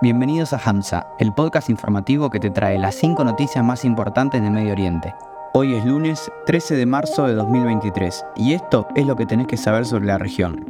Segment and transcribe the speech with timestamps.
[0.00, 4.48] Bienvenidos a Hamza, el podcast informativo que te trae las 5 noticias más importantes de
[4.48, 5.12] Medio Oriente.
[5.54, 9.56] Hoy es lunes 13 de marzo de 2023 y esto es lo que tenés que
[9.56, 10.64] saber sobre la región.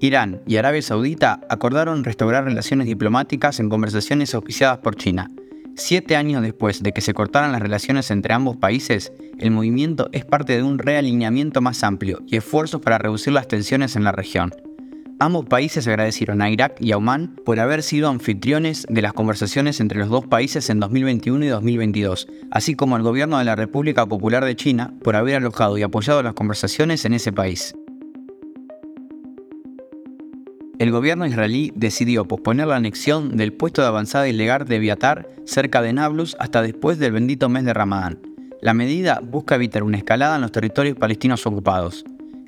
[0.00, 5.30] Irán y Arabia Saudita acordaron restaurar relaciones diplomáticas en conversaciones auspiciadas por China.
[5.76, 10.24] Siete años después de que se cortaran las relaciones entre ambos países, el movimiento es
[10.24, 14.50] parte de un realineamiento más amplio y esfuerzos para reducir las tensiones en la región.
[15.20, 19.78] Ambos países agradecieron a Irak y a Oman por haber sido anfitriones de las conversaciones
[19.78, 24.06] entre los dos países en 2021 y 2022, así como al gobierno de la República
[24.06, 27.74] Popular de China por haber alojado y apoyado las conversaciones en ese país.
[30.80, 35.80] El gobierno israelí decidió posponer la anexión del puesto de avanzada ilegal de Viatar cerca
[35.80, 38.18] de Nablus hasta después del bendito mes de Ramadán.
[38.60, 42.04] La medida busca evitar una escalada en los territorios palestinos ocupados.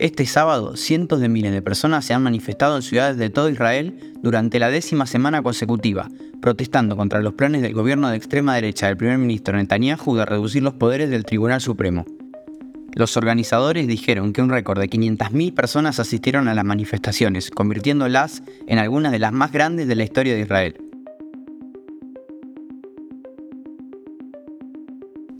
[0.00, 4.14] Este sábado, cientos de miles de personas se han manifestado en ciudades de todo Israel
[4.22, 6.08] durante la décima semana consecutiva,
[6.40, 10.62] protestando contra los planes del gobierno de extrema derecha del primer ministro Netanyahu de reducir
[10.62, 12.06] los poderes del Tribunal Supremo.
[12.94, 18.78] Los organizadores dijeron que un récord de 500.000 personas asistieron a las manifestaciones, convirtiéndolas en
[18.78, 20.89] algunas de las más grandes de la historia de Israel.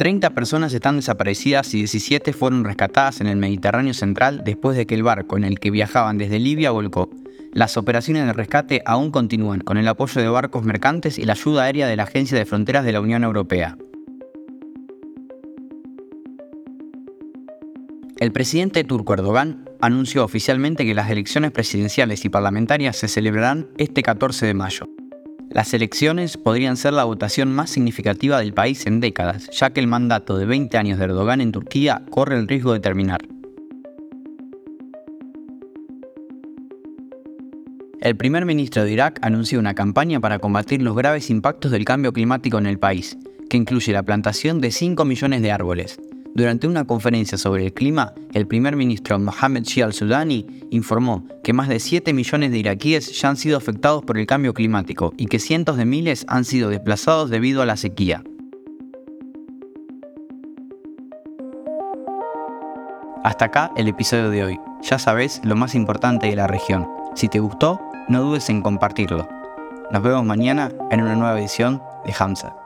[0.00, 4.94] 30 personas están desaparecidas y 17 fueron rescatadas en el Mediterráneo central después de que
[4.94, 7.10] el barco en el que viajaban desde Libia volcó.
[7.52, 11.64] Las operaciones de rescate aún continúan con el apoyo de barcos mercantes y la ayuda
[11.64, 13.76] aérea de la Agencia de Fronteras de la Unión Europea.
[18.18, 24.02] El presidente turco Erdogan anunció oficialmente que las elecciones presidenciales y parlamentarias se celebrarán este
[24.02, 24.99] 14 de mayo.
[25.50, 29.88] Las elecciones podrían ser la votación más significativa del país en décadas, ya que el
[29.88, 33.20] mandato de 20 años de Erdogan en Turquía corre el riesgo de terminar.
[38.00, 42.12] El primer ministro de Irak anunció una campaña para combatir los graves impactos del cambio
[42.12, 43.18] climático en el país,
[43.50, 45.98] que incluye la plantación de 5 millones de árboles.
[46.34, 51.68] Durante una conferencia sobre el clima, el primer ministro Mohamed Shia al-Sudani informó que más
[51.68, 55.40] de 7 millones de iraquíes ya han sido afectados por el cambio climático y que
[55.40, 58.22] cientos de miles han sido desplazados debido a la sequía.
[63.24, 64.60] Hasta acá el episodio de hoy.
[64.82, 66.88] Ya sabes lo más importante de la región.
[67.16, 69.28] Si te gustó, no dudes en compartirlo.
[69.90, 72.59] Nos vemos mañana en una nueva edición de Hamza.